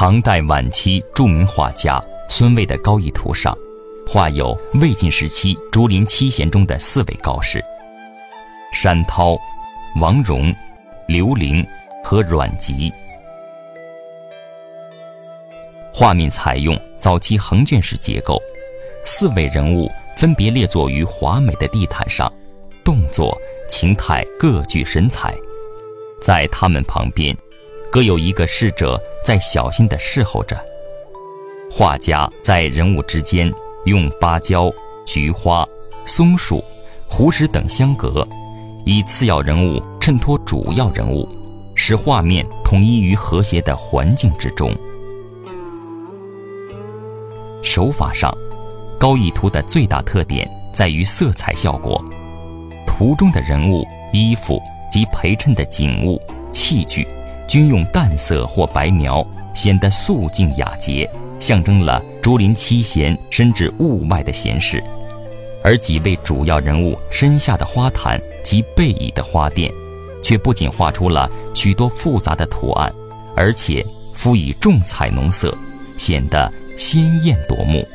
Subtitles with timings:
[0.00, 3.52] 唐代晚期著名画家孙渭的高逸图上，
[4.06, 7.60] 画有魏晋时期竹林七贤中的四位高士：
[8.72, 9.36] 山涛、
[9.96, 10.54] 王戎、
[11.08, 11.66] 刘伶
[12.04, 12.92] 和阮籍。
[15.92, 18.40] 画面采用早期横卷式结构，
[19.04, 22.32] 四位人物分别列坐于华美的地毯上，
[22.84, 23.36] 动作、
[23.68, 25.34] 情态各具神采。
[26.22, 27.36] 在他们旁边，
[27.90, 30.62] 各有一个侍者在小心地侍候着。
[31.70, 33.52] 画家在人物之间
[33.84, 34.70] 用芭蕉、
[35.06, 35.66] 菊花、
[36.04, 36.62] 松树、
[37.08, 38.26] 湖石等相隔，
[38.84, 41.28] 以次要人物衬托主要人物，
[41.74, 44.74] 使画面统一于和谐的环境之中。
[47.62, 48.36] 手法上，
[48.98, 52.02] 高逸图的最大特点在于色彩效果，
[52.86, 54.60] 图中的人物、衣服。
[54.90, 56.18] 及陪衬的景物、
[56.50, 57.06] 器具，
[57.48, 61.10] 均用淡色或白描，显得素净雅洁，
[61.40, 64.80] 象征了竹林七贤身至物外的闲适。
[65.64, 69.72] 而几位主要人物身下的花坛及背倚的花垫，
[70.22, 72.94] 却不仅画出了许多复杂的图案，
[73.34, 75.52] 而且敷以重彩浓色，
[75.96, 77.86] 显得鲜艳夺目，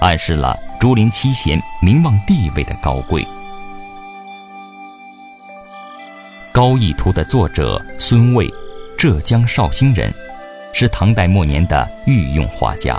[0.00, 3.24] 暗示了竹林七贤名望地位的高贵。
[6.52, 8.50] 高逸图的作者孙渭，
[8.96, 10.12] 浙江绍兴人，
[10.72, 12.98] 是唐代末年的御用画家。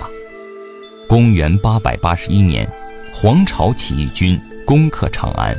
[1.08, 2.68] 公元八百八十一年，
[3.12, 5.56] 黄巢起义军攻克长安，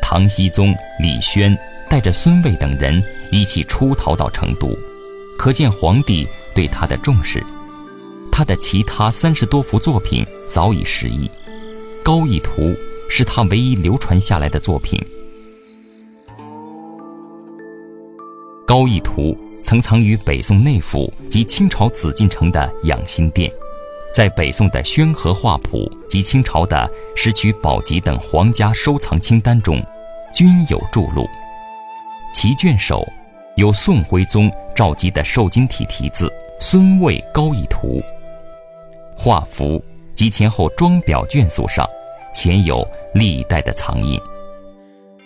[0.00, 1.56] 唐僖宗李轩
[1.90, 4.68] 带着孙渭等人一起出逃到成都，
[5.36, 7.42] 可见皇帝对他的重视。
[8.30, 11.28] 他的其他三十多幅作品早已失忆，
[12.04, 12.72] 高逸图
[13.10, 15.00] 是他唯一流传下来的作品。
[18.66, 23.50] 高逸图曾藏于北宋内府及清朝紫禁城的养心殿，
[24.12, 29.82] 在北宋的宣和画谱及清朝的石渠宝笈等皇家收藏清单中，
[30.34, 31.26] 均有著录。
[32.34, 33.02] 其卷首
[33.56, 36.30] 有宋徽宗赵佶的瘦金体题字
[36.60, 38.02] “孙渭高逸图”，
[39.16, 39.82] 画幅
[40.14, 41.88] 及前后装裱卷素上，
[42.34, 44.20] 前有历代的藏印。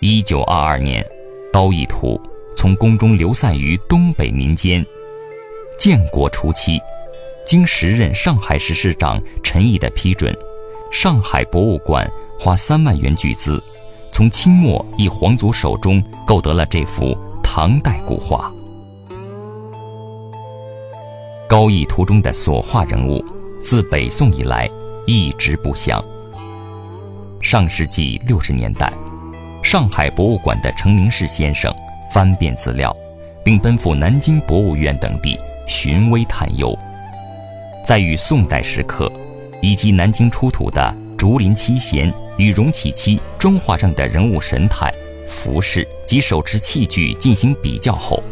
[0.00, 1.04] 一九二二年，
[1.52, 2.20] 高逸图。
[2.58, 4.84] 从宫中流散于东北民间。
[5.78, 6.76] 建国初期，
[7.46, 10.36] 经时任上海市市长陈毅的批准，
[10.90, 13.62] 上海博物馆花三万元巨资，
[14.10, 18.52] 从清末一皇族手中购得了这幅唐代古画。
[21.48, 23.24] 高逸图中的所画人物，
[23.62, 24.68] 自北宋以来
[25.06, 26.04] 一直不详。
[27.40, 28.92] 上世纪六十年代，
[29.62, 31.72] 上海博物馆的程明士先生。
[32.12, 32.94] 翻遍资料，
[33.44, 36.76] 并奔赴南京博物院等地寻微探幽，
[37.86, 39.10] 在与宋代石刻
[39.62, 44.92] 以及南京出土的竹林七贤与荣启期砖画上的人物神态、
[45.28, 48.22] 服饰及手持器具进行比较后，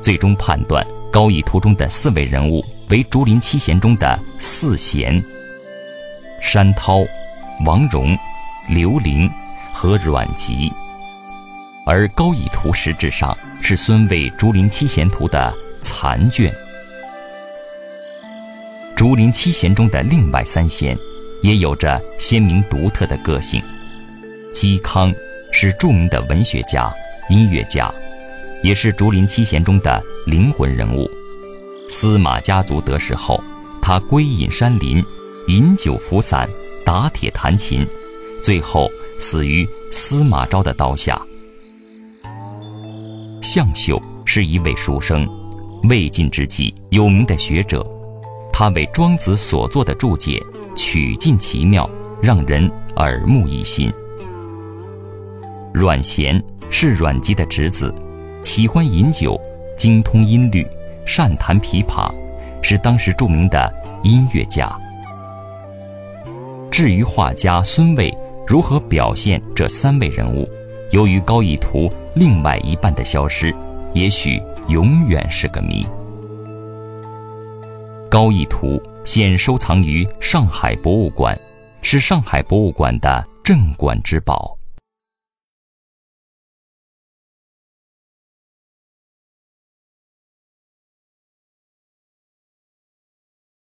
[0.00, 5.22] 最终判断高逸图中的四位人物为竹林七贤中的四贤：
[6.42, 7.00] 山涛、
[7.64, 8.16] 王戎、
[8.68, 9.28] 刘伶
[9.72, 10.70] 和阮籍。
[11.88, 16.54] 而高义图实质上是孙渭《竹林七贤图》的残卷。
[18.94, 20.94] 竹林七贤中的另外三贤，
[21.40, 23.62] 也有着鲜明独特的个性。
[24.52, 25.10] 嵇康
[25.50, 26.92] 是著名的文学家、
[27.30, 27.90] 音乐家，
[28.62, 31.10] 也是竹林七贤中的灵魂人物。
[31.88, 33.42] 司马家族得势后，
[33.80, 35.02] 他归隐山林，
[35.46, 36.46] 饮酒服散，
[36.84, 37.86] 打铁弹琴，
[38.42, 41.18] 最后死于司马昭的刀下。
[43.50, 45.26] 向秀是一位书生，
[45.84, 47.82] 魏晋之际有名的学者，
[48.52, 50.38] 他为庄子所作的注解
[50.76, 51.88] 曲尽奇妙，
[52.22, 53.90] 让人耳目一新。
[55.72, 57.90] 阮咸是阮籍的侄子，
[58.44, 59.40] 喜欢饮酒，
[59.78, 60.62] 精通音律，
[61.06, 62.12] 善弹琵琶，
[62.60, 63.72] 是当时著名的
[64.02, 64.70] 音乐家。
[66.70, 68.14] 至于画家孙渭
[68.46, 70.46] 如何表现这三位人物？
[70.90, 73.54] 由于高一图另外一半的消失，
[73.94, 75.86] 也许永远是个谜。
[78.10, 81.38] 高逸图现收藏于上海博物馆，
[81.82, 84.57] 是上海博物馆的镇馆之宝。